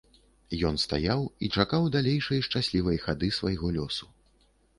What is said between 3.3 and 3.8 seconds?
свайго